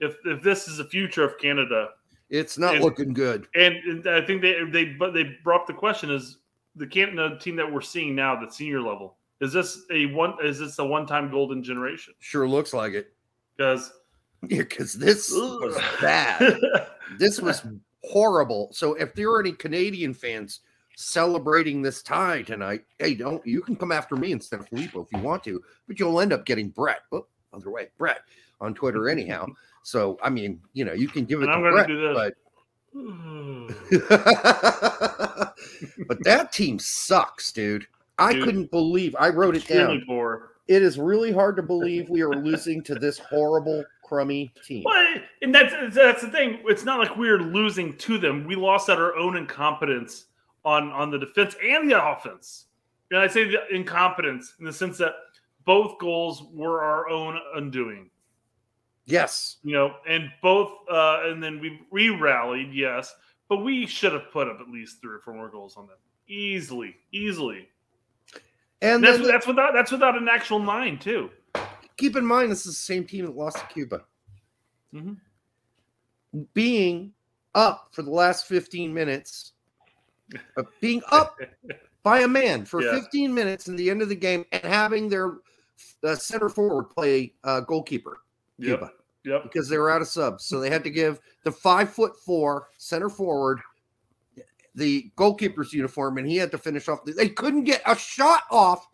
[0.00, 1.90] if if this is the future of Canada,
[2.30, 3.48] it's not and, looking good.
[3.54, 6.38] And, and I think they they but they brought up the question is
[6.76, 10.34] the Canada team that we're seeing now, the senior level, is this a one?
[10.42, 12.14] Is this a one-time golden generation?
[12.20, 13.12] Sure looks like it.
[13.56, 13.92] Because
[14.48, 16.58] yeah, because this was bad.
[17.18, 17.66] this was
[18.04, 18.70] horrible.
[18.72, 20.60] So if there are any Canadian fans
[20.96, 25.08] celebrating this tie tonight, hey, don't you can come after me instead of Filippo if
[25.12, 27.00] you want to, but you'll end up getting Brett.
[27.12, 28.20] Oh, other way, Brett
[28.60, 29.46] on Twitter anyhow.
[29.82, 32.34] so I mean, you know, you can give it and to Brett, but
[32.96, 33.66] Hmm.
[36.08, 37.86] but that team sucks, dude.
[38.18, 40.02] I dude, couldn't believe I wrote it down.
[40.06, 40.52] Poor.
[40.66, 44.84] It is really hard to believe we are losing to this horrible, crummy team.
[44.84, 46.60] Well, and that's that's the thing.
[46.64, 48.46] It's not like we're losing to them.
[48.46, 50.24] We lost at our own incompetence
[50.64, 52.64] on on the defense and the offense.
[53.10, 55.12] And I say the incompetence in the sense that
[55.66, 58.10] both goals were our own undoing.
[59.06, 59.56] Yes.
[59.62, 63.14] You know, and both, uh, and then we we rallied, yes,
[63.48, 65.96] but we should have put up at least three or four more goals on them
[66.28, 67.68] easily, easily.
[68.82, 71.30] And that's that's without that's without an actual nine too.
[71.96, 74.02] Keep in mind, this is the same team that lost to Cuba.
[74.94, 76.42] Mm-hmm.
[76.52, 77.12] Being
[77.54, 79.52] up for the last fifteen minutes,
[80.56, 81.36] uh, being up
[82.02, 82.92] by a man for yeah.
[82.92, 85.38] 15 minutes in the end of the game, and having their
[86.04, 88.18] uh, center forward play uh, goalkeeper.
[88.60, 88.90] Cuba.
[89.24, 89.32] Yep.
[89.32, 89.42] yep.
[89.42, 90.44] Because they were out of subs.
[90.44, 93.60] So they had to give the five foot four center forward
[94.76, 97.00] the goalkeeper's uniform and he had to finish off.
[97.04, 98.86] They couldn't get a shot off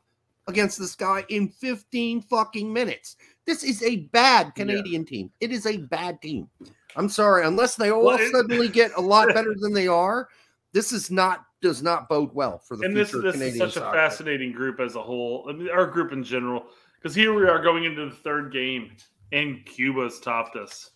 [0.47, 3.17] against this guy in 15 fucking minutes.
[3.45, 5.09] This is a bad Canadian yeah.
[5.09, 5.31] team.
[5.41, 6.49] It is a bad team.
[6.95, 10.29] I'm sorry, unless they all well, it, suddenly get a lot better than they are,
[10.73, 13.75] this is not does not bode well for the and future this, this Canadian is
[13.75, 13.97] such soccer.
[13.97, 15.47] a fascinating group as a whole.
[15.49, 16.67] I mean, our group in general,
[17.01, 18.93] because here we are going into the third game,
[19.33, 20.91] and Cuba's topped us.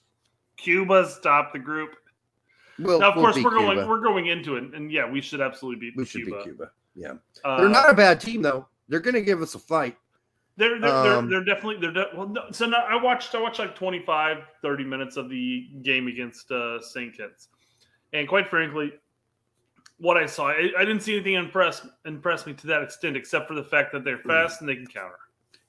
[0.57, 1.97] Cuba's topped the group.
[2.79, 3.89] Well, now, of we'll course, we're going Cuba.
[3.89, 5.97] we're going into it, and yeah, we should absolutely beat.
[5.97, 6.37] We should Cuba.
[6.39, 6.71] beat Cuba.
[6.95, 7.13] Yeah,
[7.45, 8.69] uh, they're not a bad team though.
[8.89, 9.97] They're going to give us a fight.
[10.57, 12.29] They're they're, um, they're, they're, definitely they're de- well.
[12.29, 16.51] No, so now I watched I watched like 25, 30 minutes of the game against
[16.51, 17.17] uh, St.
[17.17, 17.49] Kitts,
[18.13, 18.93] and quite frankly,
[19.99, 23.49] what I saw, I, I, didn't see anything impress impress me to that extent, except
[23.49, 24.29] for the fact that they're hmm.
[24.29, 25.19] fast and they can counter.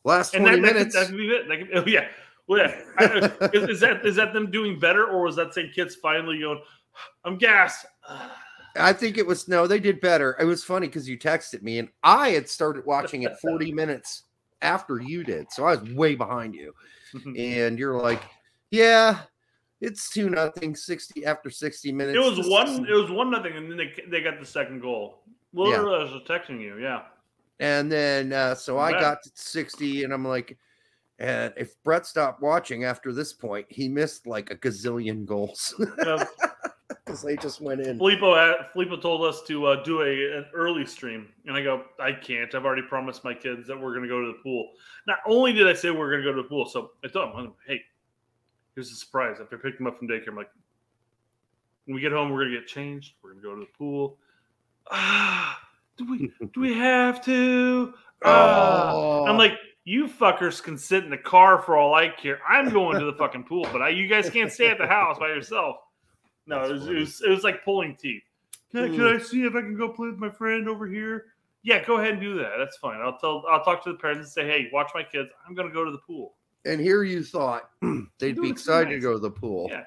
[0.04, 0.96] Last twenty that, minutes.
[0.96, 1.48] That could, that could be it.
[1.48, 2.08] That could, oh, yeah.
[2.48, 2.82] Well, yeah.
[2.98, 5.74] I, is, is, that is that them doing better, or was that St.
[5.74, 6.62] Kitts finally going?
[7.26, 7.86] I'm gassed.
[8.80, 10.36] I think it was no, they did better.
[10.40, 14.24] It was funny because you texted me, and I had started watching it 40 minutes
[14.62, 16.74] after you did, so I was way behind you.
[17.38, 18.22] and you're like,
[18.70, 19.22] "Yeah,
[19.82, 20.76] It's two nothing.
[20.76, 22.18] Sixty after sixty minutes.
[22.18, 22.86] It was one.
[22.88, 25.24] It was one nothing, and then they they got the second goal.
[25.54, 26.78] Literally, I was texting you.
[26.78, 27.04] Yeah.
[27.60, 29.02] And then uh, so I Right.
[29.02, 30.58] got to 60, and I'm like,
[31.20, 36.24] and if Brett stopped watching after this point, he missed like a gazillion goals Uh,
[37.06, 37.98] because they just went in.
[37.98, 42.12] Filippo, Filippo told us to uh, do a an early stream, and I go, I
[42.12, 42.54] can't.
[42.54, 44.72] I've already promised my kids that we're going to go to the pool.
[45.08, 47.34] Not only did I say we're going to go to the pool, so I told
[47.36, 47.82] them, hey,
[48.76, 49.38] here's a surprise.
[49.42, 50.52] After I picked them up from daycare, I'm like,
[51.86, 53.14] when we get home, we're going to get changed.
[53.24, 54.18] We're going to go to the pool.
[54.92, 55.60] Ah,
[55.98, 57.94] do we do we have to?
[58.24, 58.92] Ah.
[58.94, 59.54] Oh, I'm like,
[59.88, 62.42] you fuckers can sit in the car for all I care.
[62.48, 65.18] I'm going to the fucking pool, but I, you guys can't stay at the house
[65.18, 65.78] by yourself.
[66.46, 68.24] No, it was, it was it was like pulling teeth.
[68.72, 69.24] Can I, can I hmm.
[69.24, 71.28] see if I can go play with my friend over here?
[71.64, 72.52] Yeah, go ahead and do that.
[72.58, 73.00] That's fine.
[73.00, 73.46] I'll tell.
[73.50, 75.30] I'll talk to the parents and say, hey, watch my kids.
[75.48, 76.36] I'm going to go to the pool.
[76.66, 77.70] and here you thought
[78.20, 79.68] they'd be excited something to go to the pool.
[79.70, 79.84] Yeah.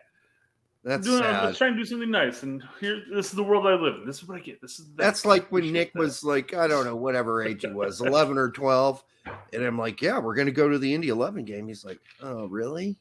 [0.83, 1.49] That's doing, sad.
[1.49, 4.07] just trying to do something nice, and here, this is the world I live in.
[4.07, 4.63] This is what I get.
[4.63, 5.99] This is That's like when Nick that.
[5.99, 9.05] was like, I don't know, whatever age he was, 11 or 12.
[9.53, 11.69] And I'm like, yeah, we're going to go to the Indy 11 game.
[11.69, 12.99] He's like, oh, really?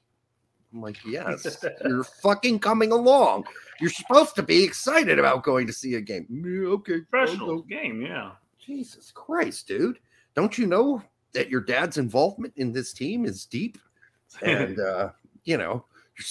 [0.74, 3.46] I'm like, yes, you're fucking coming along.
[3.80, 6.28] You're supposed to be excited about going to see a game.
[6.30, 7.00] "Yeah, okay.
[7.10, 8.02] Professional game.
[8.02, 8.32] Yeah.
[8.63, 10.00] Jesus Christ, dude.
[10.36, 11.02] Don't you know
[11.34, 13.78] that your dad's involvement in this team is deep?
[14.44, 15.10] And, uh,
[15.46, 15.86] you know,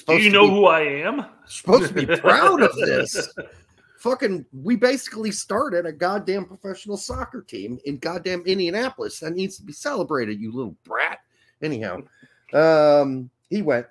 [0.06, 1.26] you're do you know be, who I am?
[1.46, 3.32] supposed to be proud of this
[3.98, 9.64] fucking we basically started a goddamn professional soccer team in goddamn Indianapolis that needs to
[9.64, 11.18] be celebrated, you little brat.
[11.62, 11.98] Anyhow,
[12.52, 13.86] um, he went.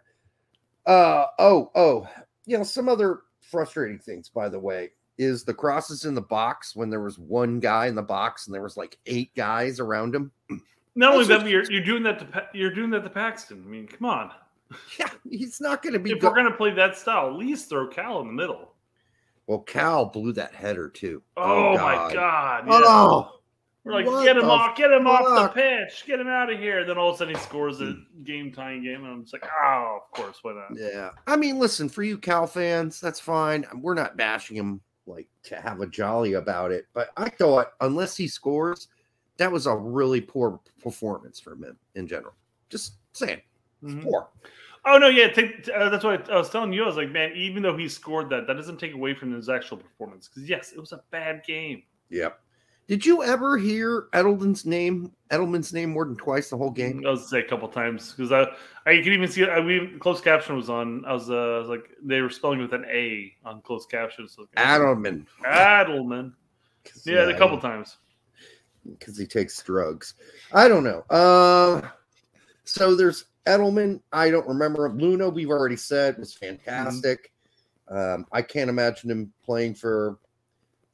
[0.85, 2.07] Uh oh, oh,
[2.45, 6.75] you know, some other frustrating things, by the way, is the crosses in the box
[6.75, 10.15] when there was one guy in the box and there was like eight guys around
[10.15, 10.31] him.
[10.95, 13.63] Not only that, but you're, you're doing that to you're doing that to Paxten.
[13.63, 14.31] I mean, come on.
[14.99, 17.87] Yeah, he's not gonna be If go- we're gonna play that style, at least throw
[17.87, 18.73] Cal in the middle.
[19.47, 21.21] well, Cal blew that header too.
[21.37, 22.65] Oh, oh my god!
[22.67, 22.81] yeah.
[22.83, 23.39] Oh,
[23.83, 26.59] We're like, what get him off, get him off the pitch, get him out of
[26.59, 26.83] here.
[26.83, 28.23] Then all of a sudden he scores a hmm.
[28.23, 30.77] game tying game, and I'm just like, oh, of course, why not?
[30.77, 31.11] Yeah.
[31.27, 33.65] I mean, listen, for you Cal fans, that's fine.
[33.75, 36.87] We're not bashing him like to have a jolly about it.
[36.93, 38.89] But I thought, unless he scores,
[39.37, 42.33] that was a really poor performance from him in general.
[42.69, 43.41] Just saying.
[43.83, 44.03] Mhm.
[44.03, 44.29] Poor.
[44.85, 46.83] Oh no, yeah, take, uh, that's what I was telling you.
[46.83, 49.49] I was like, man, even though he scored that, that doesn't take away from his
[49.49, 50.29] actual performance.
[50.29, 51.83] Because yes, it was a bad game.
[52.09, 52.39] Yep.
[52.87, 57.03] Did you ever hear Edelman's name, Edelman's name more than twice the whole game?
[57.05, 58.43] I was say a couple times because I
[58.89, 61.03] I could even see I we closed caption was on.
[61.03, 64.29] I was, uh, I was like they were spelling with an A on closed caption.
[64.29, 65.25] So Adelman.
[65.45, 66.33] Adelman.
[67.05, 67.97] Yeah, a couple times.
[68.89, 70.13] because he takes drugs.
[70.53, 71.01] I don't know.
[71.09, 71.81] Uh,
[72.63, 74.01] so there's Edelman.
[74.11, 74.89] I don't remember.
[74.89, 77.31] Luna, we've already said, was fantastic.
[77.89, 80.19] Um, I can't imagine him playing for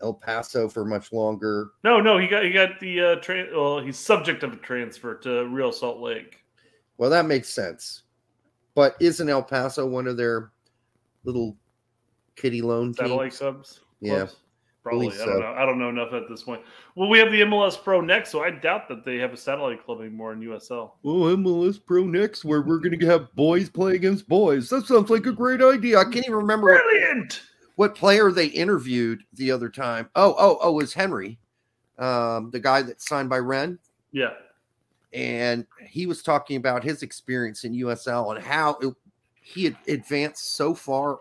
[0.01, 1.71] El Paso for much longer.
[1.83, 5.15] No, no, he got he got the uh, tra- well, he's subject of a transfer
[5.15, 6.43] to Real Salt Lake.
[6.97, 8.03] Well, that makes sense.
[8.75, 10.51] But isn't El Paso one of their
[11.23, 11.57] little
[12.35, 13.39] kitty loan Satellite teams?
[13.39, 13.79] Cubs.
[14.01, 14.35] Yeah, clubs?
[14.83, 15.07] Probably.
[15.07, 15.39] believe I don't so.
[15.39, 15.53] know.
[15.53, 16.61] I don't know enough at this point.
[16.95, 19.83] Well, we have the MLS Pro next, so I doubt that they have a satellite
[19.85, 20.91] club anymore in USL.
[21.03, 24.69] Oh, MLS Pro next, where we're going to have boys play against boys.
[24.69, 25.97] That sounds like a great idea.
[25.99, 27.41] I can't even remember what Brilliant.
[27.75, 30.09] what player they interviewed the other time.
[30.15, 31.39] Oh, oh, oh, it was Henry,
[31.97, 33.79] um, the guy that signed by Ren,
[34.11, 34.33] Yeah.
[35.13, 38.93] and he was talking about his experience in USL and how it,
[39.41, 41.19] he had advanced so far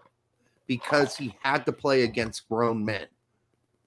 [0.66, 3.06] because he had to play against grown men,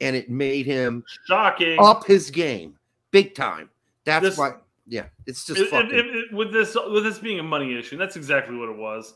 [0.02, 1.78] and it made him Shocking.
[1.80, 2.78] up his game
[3.12, 3.70] big time.
[4.04, 4.54] That's This- why,
[4.88, 5.90] yeah, it's just if- fucking.
[5.94, 9.16] if- with this with this being a money issue, that's exactly what it was.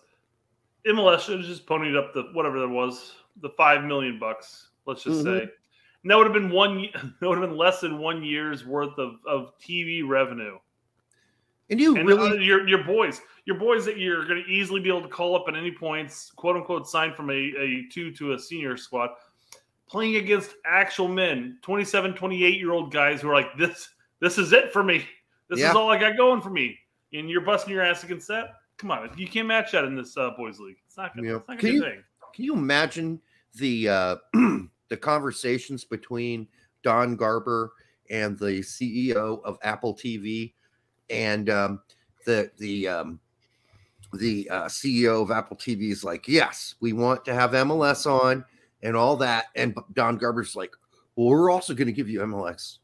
[0.86, 4.70] MLS should have just ponied up the whatever there was, the five million bucks.
[4.86, 5.39] Let's just Mhm.
[5.39, 5.42] say,
[6.04, 6.88] and that would have been one.
[7.20, 10.58] That would have been less than one year's worth of, of TV revenue.
[11.70, 14.80] and you And really, uh, your your boys, your boys that you're going to easily
[14.80, 18.12] be able to call up at any points, quote unquote, sign from a, a two
[18.13, 19.12] to a senior squad,
[19.89, 23.89] playing against actual men, 27, 28 year old guys who are like, this
[24.21, 25.06] this is it for me.
[25.49, 25.69] This Yeah.
[25.71, 26.78] is all I got going for me.
[27.13, 28.54] And you're busting your ass against that.
[28.78, 30.78] Come on, you can't match that in this uh, boys league.
[30.86, 31.28] It's not gonna.
[31.28, 31.36] Yeah.
[31.38, 32.04] It's not Can gonna you- thing.
[32.36, 33.19] Can you imagine
[33.56, 36.47] the uh, the conversations between
[36.84, 37.73] Don Garber
[38.12, 40.54] and the CEO of Apple TV
[41.10, 41.82] and um,
[42.25, 43.19] the the um,
[44.13, 48.45] the uh, CEO of Apple TV is like, yes, we want to have MLS on
[48.84, 50.72] and all that, and Don Garber's like,
[51.15, 52.78] well, we're also going to give you MLS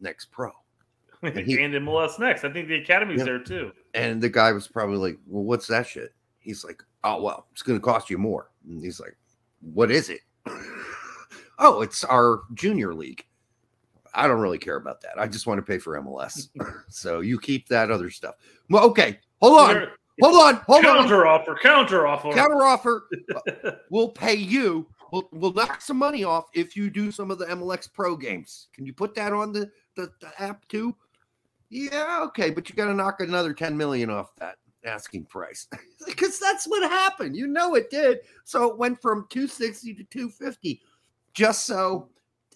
[0.00, 0.50] Next Pro,
[1.22, 2.44] And, he- MLS next.
[2.44, 3.24] I think the academy's Yeah.
[3.24, 3.72] there too.
[3.94, 6.12] and the guy was probably like, well, what's that shit?
[6.38, 8.50] He's like, Oh, well, it's going to cost you more.
[8.68, 9.16] And he's like,
[9.60, 10.20] What is it?
[11.58, 13.24] oh, it's our junior league.
[14.14, 15.18] I don't really care about that.
[15.18, 16.48] I just want to pay for MLS.
[16.88, 18.34] so you keep that other stuff.
[18.68, 19.18] Well, okay.
[19.40, 19.86] Hold on.
[20.20, 20.62] Hold on.
[20.66, 20.96] Hold on.
[20.96, 22.32] counter offer, counter offer.
[22.32, 23.06] Counter offer.
[23.90, 24.86] we'll pay you.
[25.12, 28.68] We'll, we'll knock some money off if you do some of the MLX Pro games.
[28.72, 30.94] Can you put that on the, the, the app too?
[31.68, 35.68] Yeah, okay, but you got to knock another 10 million off that asking price
[36.06, 37.36] because that's what happened.
[37.36, 38.20] You know it did.
[38.44, 40.80] So it went from 260 to 250
[41.32, 42.08] just so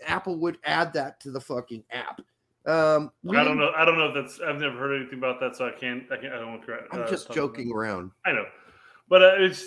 [0.06, 2.20] Apple would add that to the fucking app.
[2.66, 3.72] Um, we I don't know.
[3.76, 4.40] I don't know if that's.
[4.40, 6.04] I've never heard anything about that, so I can't.
[6.10, 6.32] I can't.
[6.32, 6.78] I don't want to.
[6.92, 8.10] I'm uh, just joking around.
[8.24, 8.46] I know,
[9.06, 9.62] but uh, it's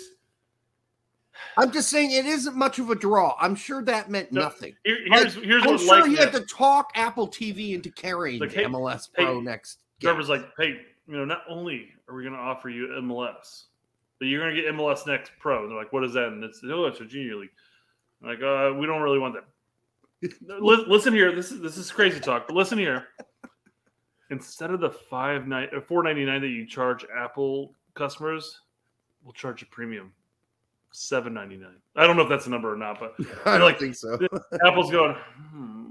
[1.56, 3.36] I'm just saying it isn't much of a draw.
[3.40, 4.74] I'm sure that meant No, nothing.
[4.84, 8.64] here, here's here's I'm sure he had to talk Apple TV into carrying Like, hey-
[8.64, 9.80] MLS hey, Pro next.
[10.00, 13.64] Trevor's like, hey, you know, not only are we going to offer you MLS,
[14.20, 15.62] but you're going to get MLS Next Pro.
[15.62, 16.28] And they're like, what is that?
[16.28, 17.50] And it's oh, it's a junior league.
[18.22, 19.44] I'm like, uh, we don't really want that.
[20.60, 23.06] Li- listen here, this is this is crazy talk, but listen here.
[24.30, 28.60] Instead of the five nine or four ninety nine that you charge Apple customers,
[29.22, 30.12] we'll charge a premium
[30.92, 31.76] seven ninety nine.
[31.96, 33.14] I don't know if that's a number or not, but
[33.46, 34.18] I don't like- think so.
[34.66, 35.14] Apple's going.
[35.50, 35.84] Hmm,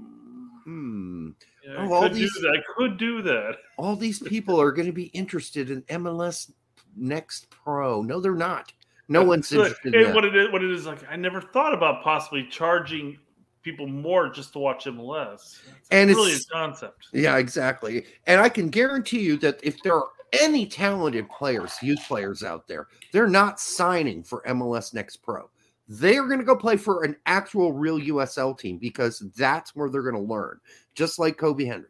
[0.64, 1.28] Hmm.
[1.64, 2.58] yeah, I Oh, all could these- do that.
[2.58, 3.56] I could do that.
[3.76, 6.50] All these people are going to be interested in MLS
[6.96, 8.02] Next Pro.
[8.02, 8.72] No, they're not.
[9.08, 10.98] No one's interested in what it is, what it is like.
[11.10, 13.18] I never thought about possibly charging
[13.62, 15.58] people more just to watch MLS.
[15.78, 17.08] It's And really it's- a concept.
[17.14, 18.04] Yeah, exactly.
[18.26, 22.66] And I can guarantee you that if there are any talented players, youth players out
[22.66, 25.50] there, they're not signing for MLS Next Pro.
[25.88, 30.02] They're going to go play for an actual real USL team because that's where they're
[30.02, 30.60] going to learn,
[30.94, 31.88] just like Kobe Henry.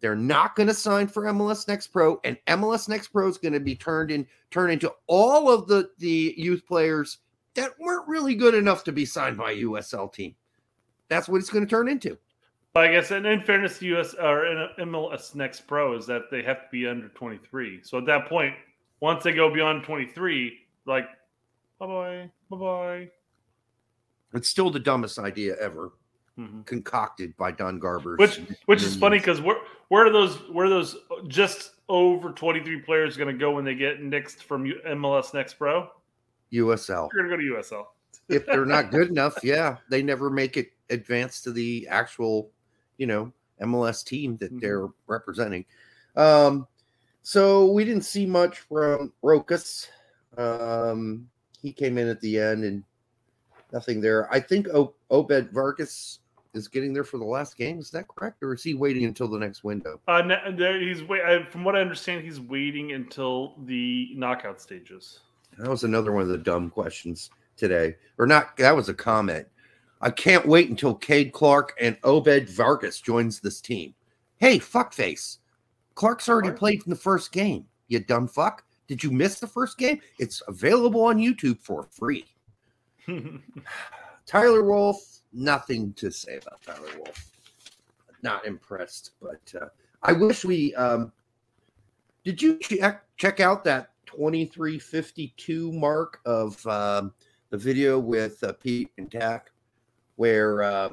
[0.00, 3.52] They're not going to sign for MLS Next Pro, and MLS Next Pro is going
[3.52, 7.18] to be turned in turned into all of the the youth players
[7.54, 10.34] that weren't really good enough to be signed by a USL team.
[11.08, 12.16] That's what it's going to turn into.
[12.74, 16.58] I guess, and in fairness to US or MLS Next Pro, is that they have
[16.58, 17.80] to be under 23.
[17.82, 18.54] So at that point,
[19.00, 21.06] once they go beyond 23, like,
[21.80, 23.08] bye bye, bye bye.
[24.34, 25.92] It's still the dumbest idea ever.
[26.38, 26.64] Mhm.
[26.66, 28.14] concocted by Don Garber.
[28.14, 29.56] Which, which is funny because where
[29.88, 33.74] where are those where are those just over 23 players going to go when they
[33.74, 35.90] get next from U- MLS Next Pro?
[36.52, 37.08] USL.
[37.12, 37.86] You're going to go to USL.
[38.28, 42.52] If they're not good enough, yeah, they never make it advance to the actual,
[42.98, 43.32] you know,
[43.62, 44.60] MLS team that Mhm.
[44.60, 45.64] they're representing.
[46.16, 46.66] Um,
[47.22, 49.88] so we didn't see much from Rokas.
[50.36, 51.28] Um,
[51.60, 52.84] he came in at the end and
[53.72, 54.32] nothing there.
[54.32, 56.20] I think o- Obed Vargas
[56.54, 57.78] is getting there for the last game.
[57.78, 60.00] Is that correct, or is he waiting until the next window?
[60.08, 61.22] Uh, there, he's wait.
[61.22, 65.20] I, from what I understand, he's waiting until the knockout stages.
[65.58, 67.96] That was another one of the dumb questions today.
[68.18, 69.46] Or not, that was a comment.
[70.00, 73.94] I can't wait until Cade Clark and Obed Vargas joins this team.
[74.38, 75.38] Hey, fuckface.
[75.94, 76.58] Clark's already Clark?
[76.58, 77.66] played in the first game.
[77.88, 78.64] You dumb fuck.
[78.86, 80.00] Did you miss the first game?
[80.18, 82.26] It's available on YouTube for free.
[84.26, 87.30] Tyler Wolff, nothing to say about Tyler Wolff.
[88.22, 89.66] Not impressed, but uh,
[90.02, 90.74] I wish we.
[90.74, 91.12] Um,
[92.24, 97.12] did you check check out that twenty three fifty two mark of um,
[97.50, 99.50] the video with uh, Pete and Tack,
[100.18, 100.90] where uh,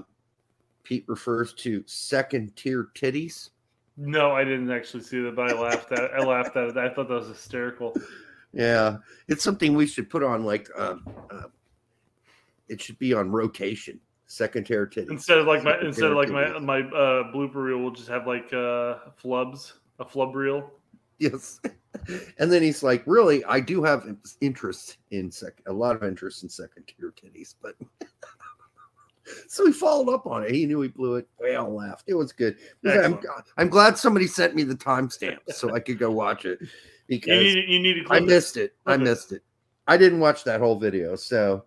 [0.84, 3.50] Pete refers to second tier titties?
[3.98, 6.14] no, I didn't actually see that, but I laughed at.
[6.14, 6.78] I laughed at it.
[6.78, 7.96] I thought that was hysterical.
[8.52, 10.70] Yeah, it's something we should put on like.
[10.78, 11.44] Um, uh,
[12.68, 14.00] it should be on rotation.
[14.28, 15.12] Second tier titties.
[15.12, 18.10] Instead of like my Second instead of like my my uh, blooper reel, we'll just
[18.10, 20.72] have like uh, flubs, a flub reel.
[21.20, 21.60] Yes.
[22.40, 24.06] And then he's like, really, I do have
[24.42, 27.76] interest in sec a lot of interest in second tier titties, but
[29.48, 30.52] so he followed up on it.
[30.52, 31.28] He knew he blew it.
[31.42, 32.04] We all laughed.
[32.08, 32.58] It was good.
[32.86, 33.20] I'm,
[33.58, 36.60] I'm glad somebody sent me the timestamp so I could go watch it
[37.08, 38.26] You because need you need to I clip it.
[38.28, 38.76] missed it.
[38.86, 39.44] I missed it.
[39.88, 41.16] I didn't watch that whole video.
[41.16, 41.66] So,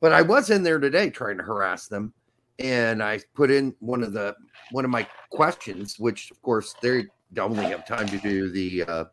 [0.00, 2.14] but I was in there today trying to harass them,
[2.58, 4.34] and I put in one of the
[4.70, 8.84] one of my questions, which of course they don't only have time to do the
[8.84, 9.04] uh,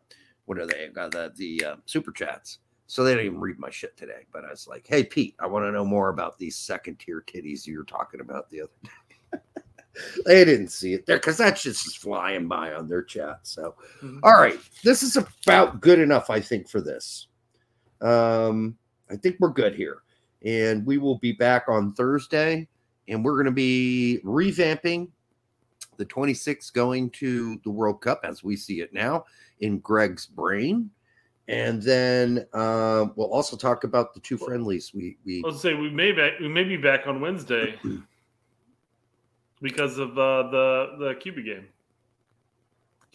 [0.46, 2.58] what are they got the the uh, super chats.
[2.88, 4.24] So they didn't even read my shit today.
[4.32, 7.22] But I was like, "Hey Pete, I want to know more about these second tier
[7.26, 8.90] titties you were talking about the other day."
[10.26, 13.40] they didn't see it there because that's just flying by on their chat.
[13.42, 14.20] So Mhm.
[14.22, 17.28] all right, this is about good enough, I think, for this.
[18.00, 18.76] Um,
[19.10, 20.02] I think we're good here,
[20.44, 22.68] and we will be back on Thursday,
[23.08, 25.08] and we're going to be revamping
[25.96, 29.24] the 26th going to the World Cup as we see it now
[29.60, 30.90] in Greg's brain,
[31.48, 35.90] and then uh, we'll also talk about the two friendlies we we Let's say we
[35.90, 37.78] may back, we may be back on Wednesday
[39.60, 41.66] because of uh, the the Cuba game.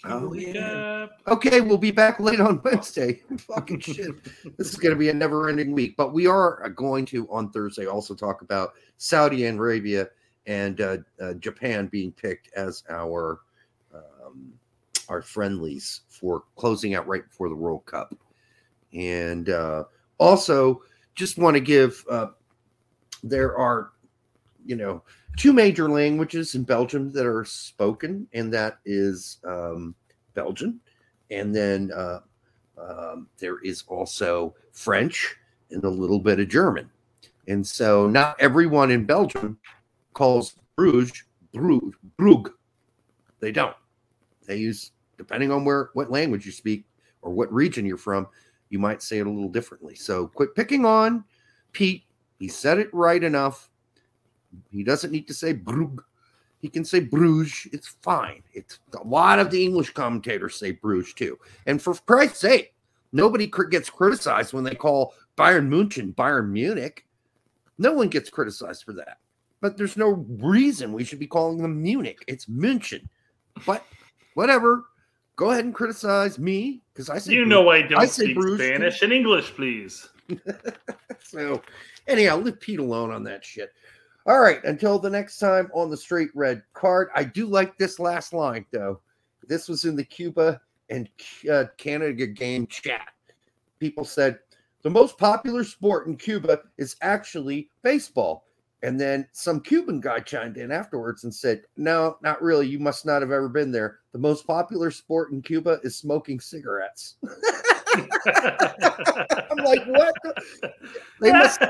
[0.05, 1.07] Oh, yeah.
[1.27, 3.21] Okay, we'll be back late on Wednesday.
[3.37, 4.11] Fucking shit.
[4.57, 5.95] This is going to be a never ending week.
[5.95, 10.09] But we are going to, on Thursday, also talk about Saudi Arabia
[10.45, 13.39] and uh, uh, Japan being picked as our
[13.93, 14.51] um,
[15.09, 18.15] our friendlies for closing out right before the World Cup.
[18.93, 19.85] And uh,
[20.17, 20.81] also,
[21.15, 22.27] just want to give uh,
[23.23, 23.91] there are,
[24.65, 25.03] you know,
[25.37, 29.95] two major languages in Belgium that are spoken, and that is um,
[30.33, 30.79] Belgian,
[31.31, 32.19] and then uh,
[32.77, 35.35] um, there is also French
[35.71, 36.89] and a little bit of German.
[37.47, 39.57] And so, not everyone in Belgium
[40.13, 41.23] calls Bruges.
[41.53, 42.51] Brugge.
[43.39, 43.75] They don't.
[44.45, 46.85] They use depending on where what language you speak
[47.21, 48.27] or what region you're from,
[48.69, 49.95] you might say it a little differently.
[49.95, 51.23] So, quit picking on
[51.71, 52.03] Pete.
[52.39, 53.69] He said it right enough.
[54.71, 56.03] He doesn't need to say Brug.
[56.61, 57.67] He can say Bruges.
[57.73, 58.41] It's fine.
[58.53, 61.37] It's a lot of the English commentators say Bruges too.
[61.65, 62.73] And for Christ's sake,
[63.11, 67.05] nobody gets criticized when they call Bayern Munchen Bayern Munich.
[67.77, 69.17] No one gets criticized for that.
[69.61, 72.23] But there's no reason we should be calling them Munich.
[72.27, 73.07] It's München.
[73.65, 73.85] But
[74.35, 74.85] whatever.
[75.35, 78.37] Go ahead and criticize me because I say You know I don't I say speak
[78.37, 78.57] too.
[78.57, 80.09] Spanish and English, please.
[81.25, 81.61] So,
[82.07, 83.73] anyhow, leave Pete alone on that shit.
[84.27, 87.09] All right, until the next time on the straight red card.
[87.15, 89.01] I do like this last line though.
[89.47, 91.09] This was in the Cuba and
[91.51, 93.09] uh, Canada game chat.
[93.79, 94.39] People said
[94.83, 98.45] the most popular sport in Cuba is actually baseball.
[98.83, 102.67] And then some Cuban guy chimed in afterwards and said, No, not really.
[102.67, 103.99] You must not have ever been there.
[104.11, 107.15] The most popular sport in Cuba is smoking cigarettes.
[107.95, 110.13] I'm like, what?
[111.21, 111.61] They must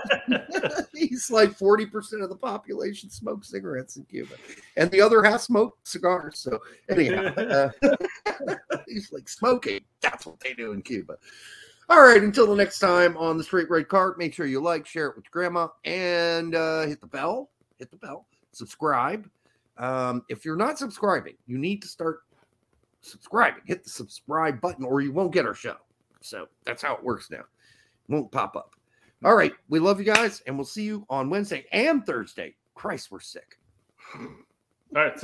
[0.96, 4.34] he's like 40% of the population smokes cigarettes in Cuba,
[4.78, 6.40] and the other half smoke cigars.
[6.40, 6.60] So,
[6.90, 7.70] anyhow, uh,
[8.88, 9.82] he's like smoking.
[10.02, 11.18] That's what they do in Cuba.
[11.90, 14.86] All right, until the next time on the Straight Red Card, make sure you like,
[14.86, 17.50] share it with grandma, and uh, hit the bell.
[17.78, 18.26] Hit the bell.
[18.54, 19.30] Subscribe.
[19.78, 22.22] Um, if you're not subscribing, you need to start
[23.02, 23.64] subscribing.
[23.66, 25.76] Hit the subscribe button, or you won't get our show.
[26.22, 27.40] So that's how it works now.
[27.40, 27.46] It
[28.08, 28.76] won't pop up.
[29.26, 29.54] All right.
[29.70, 32.56] We love you guys, and we'll see you on Wednesday and Thursday.
[32.76, 33.58] Christ, we're sick.
[34.16, 34.28] All
[34.94, 35.20] right.